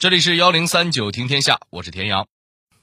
[0.00, 2.28] 这里是幺零三九听天下，我是田阳。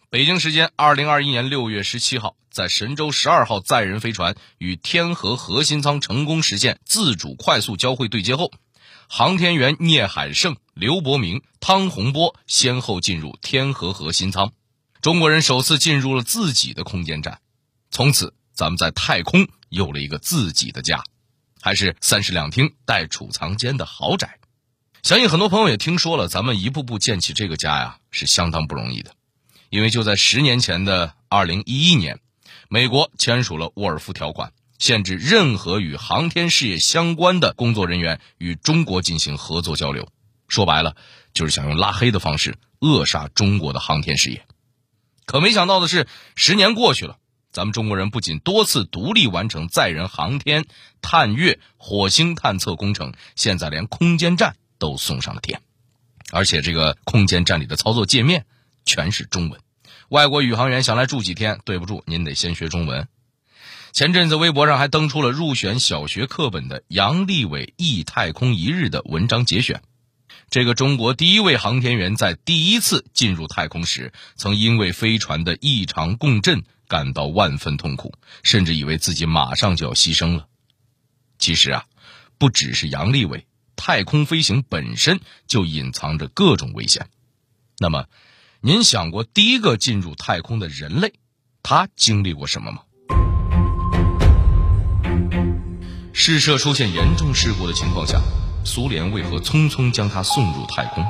[0.09, 8.51] 北京时间二零二一年六月十七号，在神舟十二号载人飞船与天河核心舱成功实现自主快速交会对接后，
[9.07, 14.51] 航天员聂海胜、刘伯明、汤洪波先后进入天河核心舱，
[14.99, 17.39] 中国人首次进入了自己的空间站。
[17.91, 21.01] 从此，咱们在太空有了一个自己的家，
[21.61, 24.37] 还是三室两厅带储藏间的豪宅。
[25.05, 29.11] 相信很多朋友也听说了，咱们一步步建起这个家呀，是相当不容易的。
[29.69, 32.19] 因为就在十年前的二零一一年，
[32.69, 40.09] 美国签署了沃尔夫条款，限制任何与航天事业相关的工作人员与中国进行合作交流。
[40.47, 40.95] 说白了，
[41.35, 44.43] 就是想用拉黑的方式扼杀中国的航天事业。
[45.27, 47.17] 可没想到的是，十年过去了，
[47.51, 50.65] 咱们中国人不仅多次独立完成载人航天、
[50.99, 54.55] 探月、火星探测工程，现在连空间站。
[54.77, 55.61] 都送上了天，
[56.31, 58.45] 而且这个空间站里的操作界面
[58.85, 59.59] 全是中文，
[60.09, 63.07] 外国宇航员想来住几天，对不住，您得先学中文。
[63.91, 69.81] 前阵子微博上还登出了入选小学课本的杨利伟忆太空一日的文章节选。
[70.49, 80.47] 这个中国第一位航天员在第一次进入太空时，曾因为飞船的异常共振感到万分痛苦，甚至以为自己马上就要牺牲了。
[81.39, 81.85] 其实啊，
[82.37, 83.47] 不只是杨利伟。
[83.75, 87.07] 太空飞行本身就隐藏着各种危险。
[87.77, 88.05] 那么，
[88.61, 91.13] 您想过第一个进入太空的人类，
[91.61, 92.81] 他经历过什么吗？
[96.13, 98.21] 试射出现严重事故的情况下，
[98.63, 101.05] 苏联为何匆匆将他送入太空？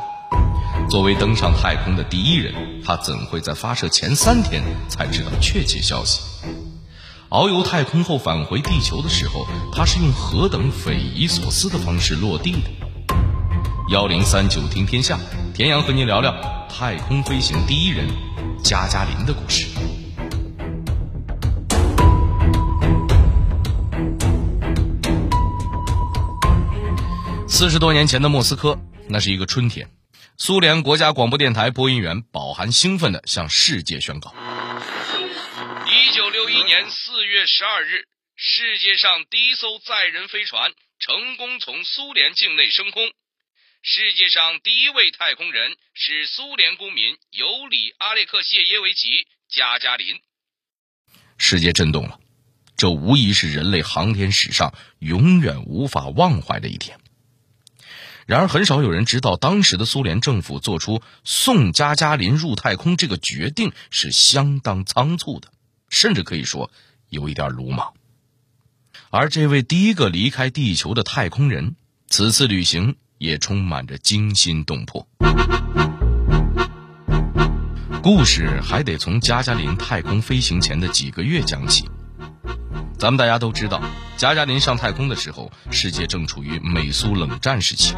[0.89, 6.19] 作为登上太空的第一人，他怎会在发射前三天才知道确切消息？
[7.29, 12.69] 遨游太空后返回地球的时候，他是用何等匪夷所思的方式落地的？
[13.89, 15.19] 幺零三九听天下，
[15.53, 16.33] 田阳和您聊聊
[16.69, 18.07] 太空飞行第一人
[18.63, 19.65] 加加林的故事。
[27.47, 29.89] 四十多年前的莫斯科，那是一个春天，
[30.37, 34.33] 苏联国家广播电台播音员饱含兴奋地向世界宣告。
[36.55, 38.07] 一年四月十二日，
[38.37, 43.11] 世界上第一艘载人飞船成功从苏联境内升空。
[43.81, 49.09] 世界上第一位太空人是苏联公民尤里·阿列克谢耶维奇·
[49.49, 50.21] 加加林。
[51.37, 52.21] 世界震动了，
[52.77, 56.97] 这无疑是人类航天史上永远无法忘怀的一天。
[58.27, 65.51] 然而，很少有人知道，当时的苏联政府做出送加加林入太空这个决定是相当仓促的。
[65.95, 66.69] 甚至可以说
[67.07, 67.93] 有一点鲁莽。
[69.11, 71.77] 而这位第一个离开地球的太空人，
[72.09, 75.07] 此次旅行也充满着惊心动魄。
[78.03, 81.89] 故事还得从加加林太空飞行前的几个月讲起。
[82.99, 83.81] 咱们大家都知道，
[84.17, 87.95] 加加林上太空的时候，世界正处于美苏冷战时期。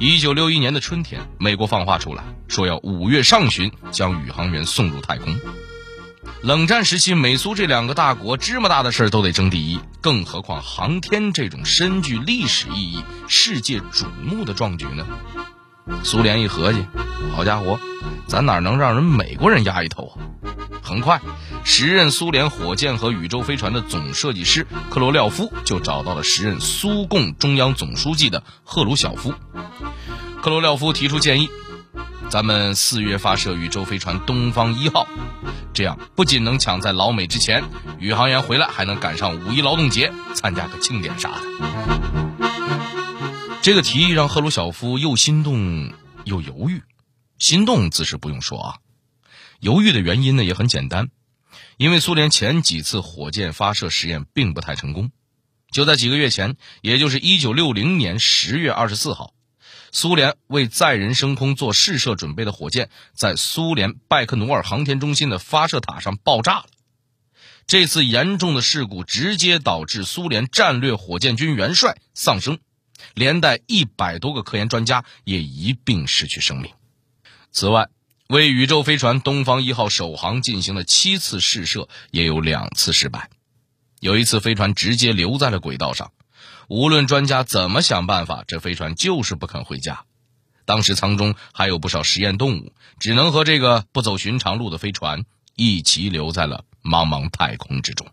[0.00, 5.38] 一九六一年的春天，美国放话出来，说要五月上旬将宇航员送入太空。
[6.42, 15.06] 冷战时期，美苏这两个大国芝麻大的事儿都得争第一，更何况航天这种深具历史意义、世界瞩目的壮举呢？
[16.02, 16.84] 苏联一合计，
[17.34, 17.78] 好家伙，
[18.26, 20.14] 咱哪能让人美国人压一头啊？
[20.82, 21.20] 很快，
[21.64, 29.34] 时任苏联火箭和宇宙飞船的总设计师克罗廖夫就找到了时任苏共中央总书记的赫鲁晓夫。
[30.42, 31.50] 克罗廖夫提出建议。
[32.30, 35.08] 咱们四月发射宇宙飞船东方一号，
[35.72, 37.64] 这样不仅能抢在老美之前，
[37.98, 41.40] 宇航员回来还能赶上五一劳动节，参加个庆典啥的。
[43.62, 45.90] 这个提议让赫鲁晓夫又心动
[46.24, 46.82] 又犹豫。
[47.38, 48.76] 心动自是不用说啊，
[49.60, 51.08] 犹豫的原因呢也很简单，
[51.78, 55.10] 因为苏联前几次火箭发射实验并不太成功。
[55.72, 59.32] 就在几个月前，也就是一九六零年十月二十四号。
[59.92, 66.66] 苏联为载人升空做试射准备的火箭，在苏联拜克努尔航天中心的发射塔上爆炸了。
[67.66, 72.58] 这次严重的事故直接导致苏联战略火箭军元帅丧生，
[73.14, 76.72] 连带一百多个科研专家也一并失去生命。
[77.50, 77.88] 此外，
[78.28, 83.30] 为宇宙飞船东方一号首航进行了七次试射，也有两次失败，
[84.00, 86.12] 有一次飞船直接留在了轨道上。
[86.68, 90.04] 无论专家怎么想办法，这飞船就是不肯回家。
[90.66, 95.24] 当时舱中还有不少实验动物，只能和这个不走寻常路的飞船
[95.56, 98.06] 一起留在了茫茫太空之中。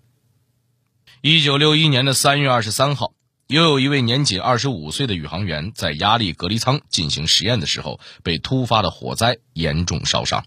[1.19, 3.11] 一九六一年的三月二十三号，
[3.47, 10.45] 又有一位年仅二十五岁的宇航员在压力隔离舱进行实验的时候，被突发的火灾严重烧伤。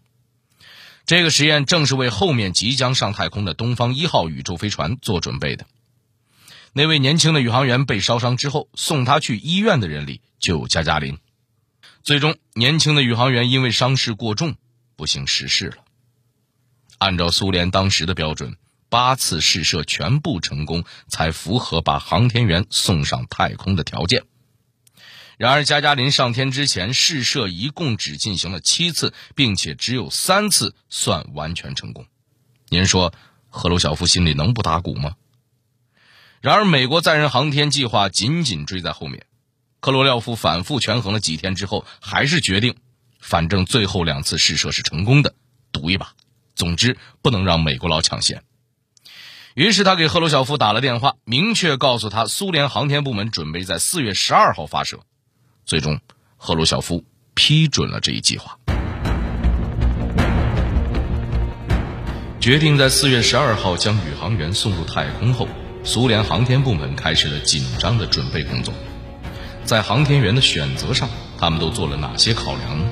[1.04, 5.66] 这个实验正是为后面即将上太空的东方一号宇宙飞船做准备的。
[6.73, 11.19] 那位年轻的宇航员被烧伤之后，送他去医院的人里就有加加林。
[12.03, 14.56] 最终，年轻的宇航员因为伤势过重，
[14.97, 15.79] 不幸逝世了。
[16.99, 18.56] 按照苏联当时的标准。
[18.91, 24.23] 八次试射全部成功，才符合把航天员送上太空的条件。
[25.37, 32.06] 然而，加加林上天之前试射一共只进行了七次，并且只有三次算完全成功。
[32.71, 33.12] 您说，
[33.50, 35.17] 赫鲁晓夫心里能不打鼓吗？
[36.40, 39.25] 然而，美国载人航天计划紧紧追在后面。
[39.81, 42.76] 克罗廖夫反复权衡了几天之后，还是决定，
[43.20, 45.35] 反正最后两次试射是成功的，
[45.73, 46.12] 赌一把。
[46.55, 48.43] 总之，不能让美国佬抢先。
[49.55, 55.00] 于是他给赫鲁晓夫打了电话，明确告诉他，苏联航天部门准备在四月十二号发射。
[55.64, 56.00] 最终，
[56.37, 57.05] 赫鲁晓夫
[57.35, 58.56] 批准了这一计划。
[62.40, 65.49] 决定在四月十二号将宇航员送入太空后，
[65.88, 68.75] 苏联航天部门开始了紧张的准备工作。
[69.64, 71.08] 在航天员的选择上，
[71.38, 72.85] 他们都做了哪些考量呢？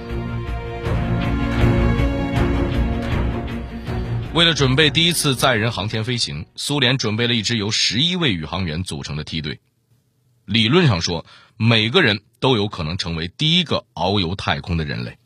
[4.32, 9.60] 为了准备第一次载人航天飞行，苏联准备了一支由十一位宇航员组成的梯队。
[10.46, 11.26] 理论上说，
[11.58, 15.18] 每个人都有可能成为第一个遨游太空的人类。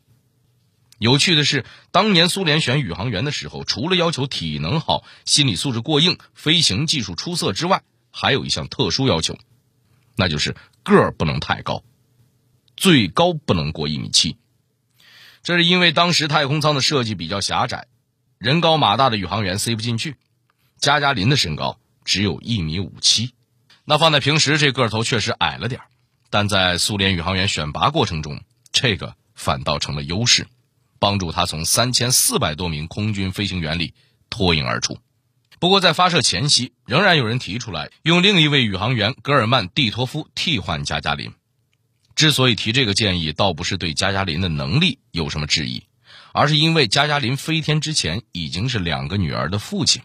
[1.01, 7.81] 有趣的是，当年苏联选宇航员的时候，除了要求体能好、心理素质过硬、飞行技术出色之外，
[8.11, 9.35] 还有一项特殊要求，
[10.15, 11.83] 那就是个儿不能太高，
[12.77, 14.37] 最高不能过一米七。
[15.41, 17.87] 这是因为当时太空舱的设计比较狭窄。
[18.37, 20.17] 人高马大的宇航员塞不进去，
[20.77, 23.33] 加加林的身高只有一米五七，
[23.85, 25.81] 那放在平时这个头确实矮了点
[26.29, 28.39] 但在苏联宇航员选拔过程中，
[28.71, 30.45] 这个反倒成了优势，
[31.01, 33.93] 帮助他从三千四百多名空军飞行员里
[34.29, 34.99] 脱颖而出。
[35.59, 41.33] 不过在发射前夕，仍然有人提出来用另一位宇航员格尔曼蒂托夫替换加加林。
[42.15, 45.83] 之所以提这个建议，倒不是对加加林的能力有什么质疑。
[46.33, 50.01] 而是因为加加林飞天之前已经是两个女儿的父亲。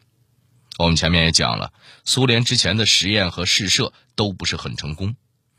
[0.76, 1.72] 我们前面也讲了，
[2.04, 5.14] 苏联之前的实验和试射都不是很成功，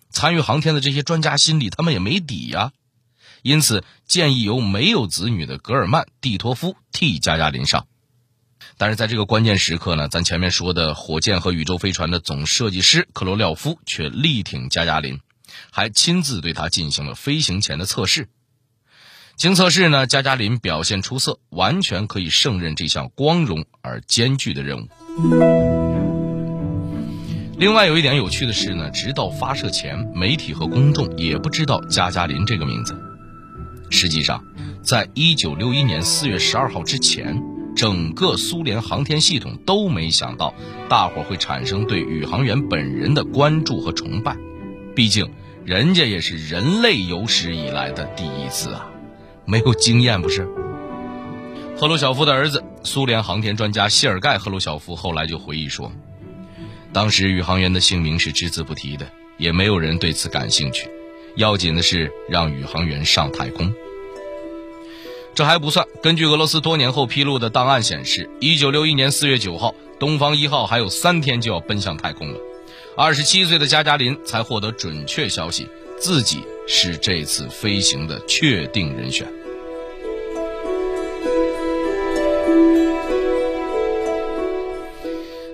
[0.10, 2.74] 参与航天的这些专家心里他们也没底呀。
[3.42, 7.88] 因此建议由没有子女的格尔曼蒂托夫替加加林上。
[8.78, 15.20] 但是在这个关键时刻呢，咱前面说的火箭和宇宙飞船的总设计师克罗廖夫却力挺加加林，
[15.72, 18.30] 还亲自对他进行了飞行前的测试。
[19.36, 24.88] 经测试呢，加加林表现出色，完全可以胜任这项光荣而艰巨的任务。
[27.58, 33.07] 另外有一点有趣的是呢，直到发射前，媒体和公众也不知道加加林这个名字。
[33.90, 34.44] 实际上，
[34.82, 37.42] 在一九六一年四月十二号之前，
[37.76, 40.54] 整个苏联航天系统都没想到
[40.90, 44.36] 大伙会产生对宇航员本人的关注和崇拜。
[44.96, 45.30] 毕竟，
[45.64, 48.90] 人家也是人类有史以来的第一次啊。
[49.46, 50.48] 没有经验不是？
[51.78, 55.92] 赫鲁晓夫的儿子，苏联航天专家谢尔盖·赫鲁晓夫后来就回忆说，
[56.92, 59.08] 当时宇航员的姓名是只字不提的，
[59.38, 60.90] 也没有人对此感兴趣。
[61.38, 63.74] 要紧的是让宇航员上太空。
[65.36, 72.40] 这还不算，根据俄罗斯多年后披露的档案显示，一九六一年四月九号，东方一号还有三天就要奔向太空了。
[72.98, 75.68] 二十七岁的加加林才获得准确消息，
[76.00, 79.28] 自己是这次飞行的确定人选。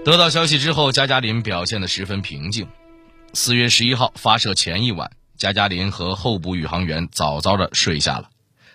[0.05, 2.67] 得到消息之后，加加林表现得十分平静。
[3.33, 8.29] 四月十一号发射前一晚，加加林和候补宇航员早早的睡下了，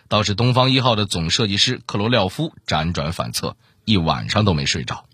[0.08, 5.04] 倒是东方一号的总设计师克罗廖夫辗转反侧，一晚上都没睡着。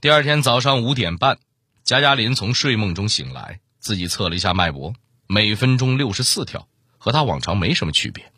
[0.00, 1.38] 第二天早上五点半。
[1.84, 4.94] 加加林从睡梦中醒来，自己测了一下脉搏，
[5.26, 8.32] 每分钟六十四跳，和他往常没什么区别。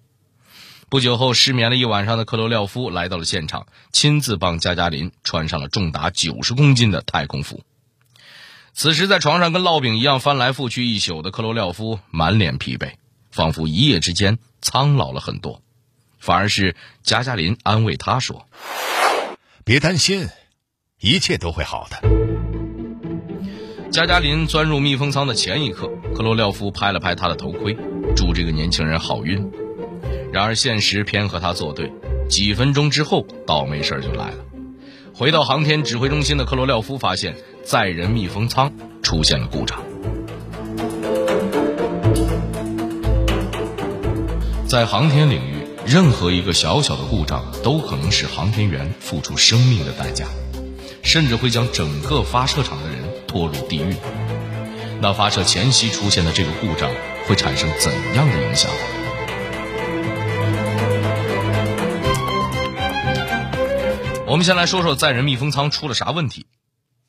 [0.88, 7.62] 不久后，失眠了一晚上的克罗廖夫来到了现场，亲自帮加加林穿上了重达九十公斤的太空服。
[8.76, 12.95] 此时，在床上跟烙饼一样翻来覆去一宿的克罗廖夫满脸疲惫，
[13.31, 15.62] 仿佛一夜之间苍老了很多。
[16.19, 18.49] 反而是加加林安慰他说
[19.64, 20.28] ：“别担心，
[21.00, 22.02] 一切都会好的。”
[23.93, 27.76] 加加林钻入密封舱的前一刻，克罗廖夫拍了拍他的头盔，
[28.16, 29.52] 祝这个年轻人好运。
[30.33, 31.93] 然而现实偏和他作对，
[32.28, 34.45] 几分钟之后，倒霉事儿就来了。
[35.16, 39.80] 回到航天指挥中心的克罗廖夫发现，载人密封舱出现了故障。
[44.66, 50.26] 在航天领域，任何一个小小的故障都可能使航天员付出生命的代价，
[51.04, 53.94] 甚至会将整个发射场的人拖入地狱。
[55.00, 56.90] 那发射前夕出现的这个故障
[57.28, 58.68] 会产生怎样的影响？
[64.26, 66.47] 我们先来说说载人密封舱出了啥问题。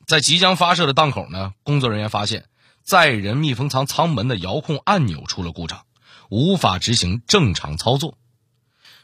[0.06, 2.46] 在即将发射的档口呢，工作人员发现
[2.84, 5.86] 载人密封舱舱门的遥控按钮出了故障，
[6.30, 8.18] 无法执行正常操作。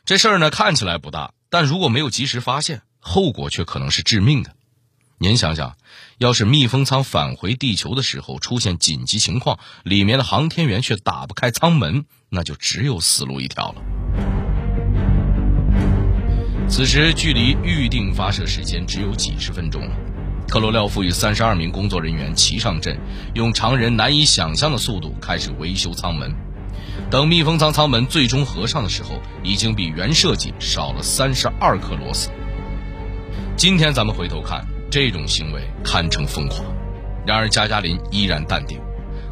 [0.03, 4.55] 这事儿呢看起来不大，但如果没有及时发现，后果却可能是致命的。
[5.17, 5.77] 您想想，
[6.17, 14.30] 要是密封舱返回地球的时候出现紧急情况，里面的航天员却打不开舱门，那就只有死路一条了。
[16.71, 19.91] 此时距离预定发射时间只有几十分钟了，
[20.47, 22.97] 克罗廖夫与三十二名工作人员齐上阵，
[23.33, 26.33] 用常人难以想象的速度开始维修舱门。
[27.09, 32.29] 等密封舱舱门最终合上的时候，已经比原设计少了三十二颗螺丝。
[33.57, 34.65] 今天咱们回头看。
[34.89, 36.65] 这种行为堪称疯狂，
[37.25, 38.77] 然而加加林依然淡定。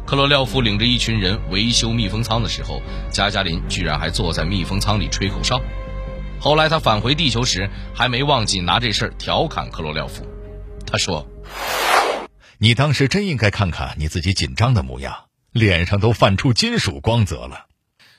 [0.06, 2.80] 克罗廖夫领着一群人维修密封舱的时候，
[3.10, 5.60] 加加林居然还坐在密封舱里吹口哨。
[6.40, 10.26] 后来他返回地球时，还没忘记拿这事儿调侃克罗廖夫。
[10.86, 11.28] 他说
[12.56, 17.66] ：“你当时真应该看看你自己紧张的模样，脸上都泛出金属光泽了。”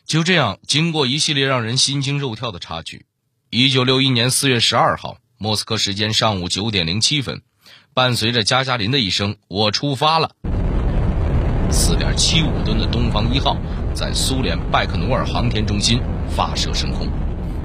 [0.05, 3.07] 就这样，经过一系列让人心惊肉跳的插曲，
[3.49, 5.17] 一九六一年四月十二号。
[5.39, 7.41] 莫斯科时间上午九点零七分，
[7.95, 10.35] 伴随着加加林的一声“我出发了”，
[11.71, 13.57] 四点七五吨的东方一号
[13.95, 15.99] 在苏联拜克努尔航天中心
[16.29, 17.09] 发射升空，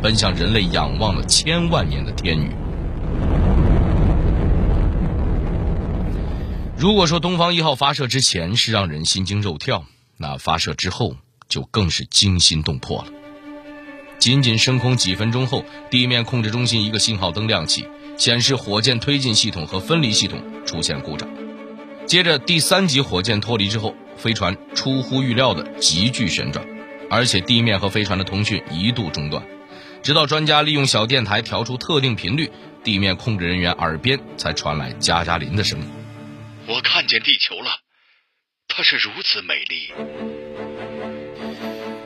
[0.03, 2.51] 奔向人类仰望了千万年的天宇。
[6.77, 9.85] 如果说东方一号发射之前是让人心惊肉跳，
[10.19, 11.17] 那发射之后
[11.49, 13.09] 就更是惊心动魄了。
[14.19, 17.87] 仅仅升空几分钟后，地面控制中心一个信号灯亮起，
[18.17, 21.29] 显示火箭推进系统和分离系统出现故障。
[22.07, 26.65] 接着，第三级火箭脱离之后，飞船出乎预料的急剧旋转，
[27.11, 29.45] 而且地面和飞船的通讯一度中断，
[30.07, 32.49] 直到专家利用小电台调出特定频率，
[32.85, 35.89] 地面控制人员耳边才传来加加林的声音
[36.69, 37.73] ：“我看见地球了，
[38.69, 39.93] 它是如此美丽。”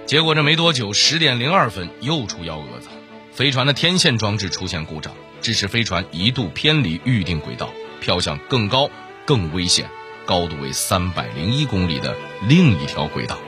[0.08, 2.88] 结果这没多久，十点零二分又出幺蛾子，
[3.32, 8.90] 飞船的天线装置出现故障，致使飞船一度偏离预定轨道，飘向更高、
[9.26, 9.90] 更危险、
[10.24, 12.16] 高度为三百零一公里的
[12.48, 13.38] 另一条轨道。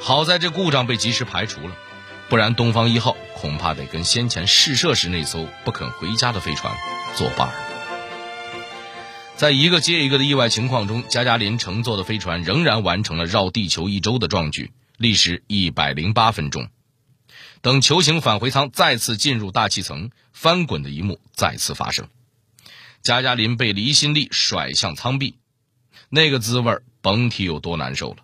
[0.00, 1.76] 好在这故障被及时排除了，
[2.28, 6.74] 不然东方一号恐怕得跟先前试射时那艘不肯回家的飞船
[7.16, 7.54] 作伴儿。
[9.36, 14.72] 在一个接一个的意外情况中，加加林乘坐的飞船仍然完成了绕地球一周的壮举。
[14.96, 16.68] 历时一百零八分钟，
[17.62, 22.06] 等球形返回舱再次进入大气层，翻滚的一幕再次发生。
[23.02, 25.34] 加加林被离心力甩向舱壁，
[26.10, 28.18] 那个滋味甭提有多难受了。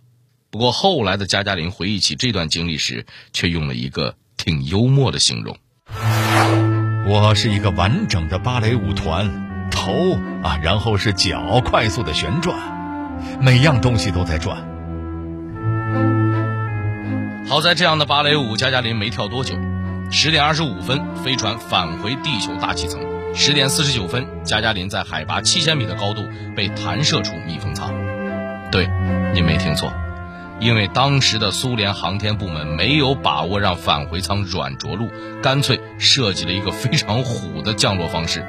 [0.50, 5.57] 不过后来的加加林回忆起这段经历时，却用了一个挺幽默的形容
[7.07, 12.59] ：“我是一个完整的芭蕾舞团，头啊，然后是脚，快速的旋转，
[13.40, 14.69] 每样东西都在转。”
[17.49, 19.54] 好在这样的芭蕾舞，加加林没跳多久。
[20.11, 23.00] 十点二十五分，飞船返回地球大气层。
[23.37, 27.95] 十点四十九分，加加林在海拔七千米的高度被弹射出密封舱。
[28.73, 28.88] 对，
[29.33, 29.92] 您没听错，
[30.61, 35.11] 因为当时的苏联航天部门没有把握让返回舱软着陆，
[35.43, 38.47] 干脆设计了一个非常虎的降落方式，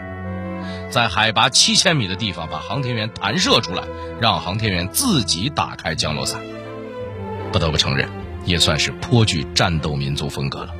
[0.89, 3.83] 在海拔七千米的地方把航天员弹射出来，
[4.19, 6.41] 让航天员自己打开降落伞。
[7.51, 8.07] 不得不承认。
[8.43, 10.73] 也算是颇具战斗民族风格了。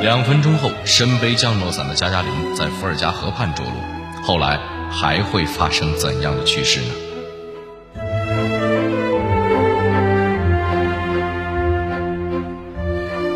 [0.00, 4.22] 两分钟后，身背降落伞的加加林在伏尔加河畔着陆。
[4.22, 4.58] 后来
[4.90, 6.92] 还会发生怎样的趋势呢？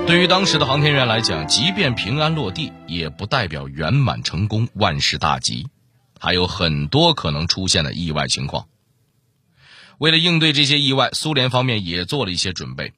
[0.06, 5.68] 对于当时的航天员来讲，即便平安落地，也不代表圆满成功、万事大吉。
[6.18, 8.66] 还有很多可能出现的意外情况。
[9.98, 12.92] 为了应对这些意外，苏联方面也做了一些准备，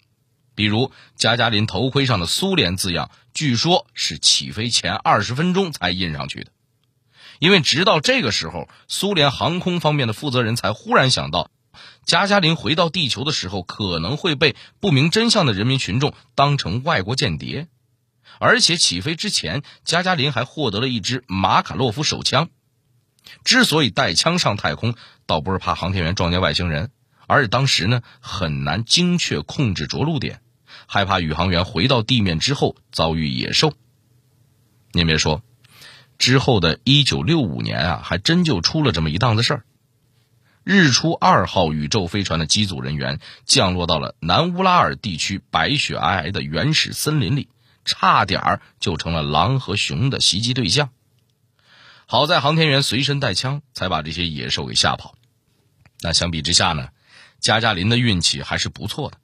[0.54, 6.50] 比如加加林头盔上的“苏联”字样，据说是起飞前二十分钟才印上去的。
[7.42, 11.50] 因为直到这个时候，苏联航空方面的负责人才忽然想到，
[12.04, 17.66] 加加林回到地球的时候可能会被不明真相的人民群众当成外国间谍，
[18.38, 22.48] 而且起飞之前，加加林还获得了一支马卡洛夫手枪。
[23.42, 24.94] 之所以带枪上太空，
[25.26, 26.92] 倒不是怕航天员撞见外星人，
[27.26, 30.42] 而是当时呢很难精确控制着陆点，
[30.86, 33.74] 害怕宇航员回到地面之后遭遇野兽。
[34.92, 35.42] 您别说，
[36.22, 39.64] 之后的一九六五年啊，还真就出了这么一档子事儿。
[40.62, 47.48] 日出二号宇宙飞船的机组人员降落到了南乌拉尔地区白雪皑皑的原始森林里，
[47.84, 50.90] 差点儿就成了狼和熊的袭击对象。
[52.06, 55.16] 好在航天员随身带枪，才把这些野兽给吓跑。
[56.02, 56.90] 那相比之下呢，
[57.40, 59.16] 加加林的运气还是不错的，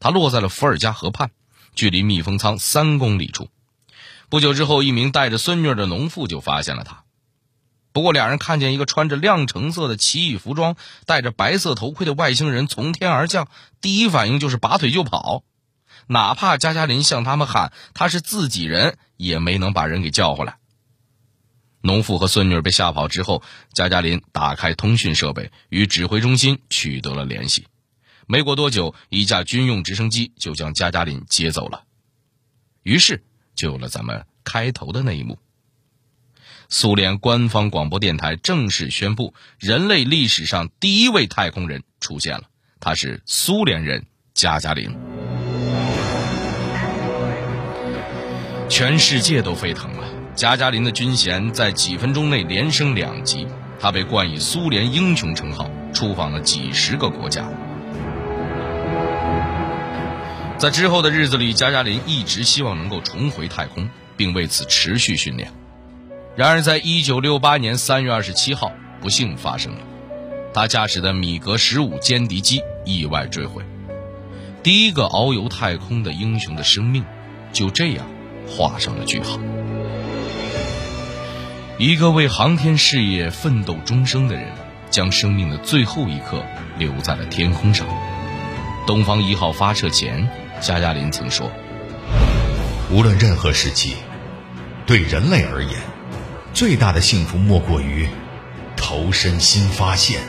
[0.00, 1.32] 他落在了伏尔加河畔，
[1.74, 3.50] 距离密封舱三公里处。
[4.28, 7.04] 不久之后，一名带着孙女的农妇就发现了他。
[7.92, 13.48] 不过，两人看见一个穿着亮橙色的奇异服装、戴着白色头盔的外星人从天而降，
[13.80, 15.44] 第一反应就是拔腿就跑。
[16.08, 20.58] 哪怕加加林向他们喊他是自己人，也没能把人给叫回来。
[21.80, 23.42] 农妇和孙女被吓跑之后，
[23.72, 27.66] 加加林打开通讯设备，与指挥中心取得了联系。
[28.26, 31.84] 没过多久，一架军用直升机就将加加林接走了。
[32.82, 33.24] 于是，
[33.56, 35.38] 就有了咱们开头的那一幕。
[36.68, 42.44] 苏联官方广播电台正式宣布，人类历史上第一位太空人出现了，
[42.78, 44.96] 他是苏联人加加林。
[48.68, 53.46] 全世界都沸腾了，加加林的军衔在几分钟内连升两级，
[53.78, 57.48] 他被冠以苏联英雄称号，出访了几十个国家。
[60.58, 65.52] 在之后的日子里，加加林一直希望能够重回太空，并为此持续训练。
[66.34, 68.72] 然而，在一九六八年三月二十七号，
[69.02, 69.80] 不幸发生了，
[70.54, 73.62] 他驾驶的米格十五歼敌机意外坠毁，
[74.62, 77.04] 第一个遨游太空的英雄的生命
[77.52, 78.06] 就这样
[78.48, 79.38] 画上了句号。
[81.78, 84.50] 一个为航天事业奋斗终生的人，
[84.90, 86.42] 将生命的最后一刻
[86.78, 87.86] 留在了天空上。
[88.86, 90.28] 东方一号发射前，
[90.60, 91.50] 加加林曾说
[92.90, 93.96] ：“无论任何时期，
[94.86, 95.74] 对人类而言。”
[96.54, 98.08] 最大的幸福莫过于
[98.76, 100.22] 投身新发现。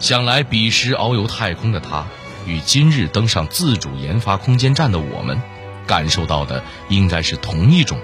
[0.00, 2.08] 想来彼时遨游太空的他，
[2.44, 5.40] 与今日登上自主研发空间站的我们，
[5.86, 8.00] 感受到的应该是同一种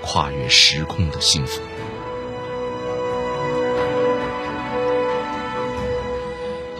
[0.00, 1.60] 跨越时空的幸福。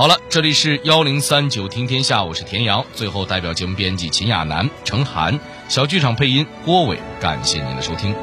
[0.01, 2.87] 好了，这里是幺零三九听天下，我是田阳。
[2.95, 5.39] 最后，代表节目编辑秦亚楠、程涵。
[5.69, 8.15] 小剧场配音郭伟，感谢您的收听。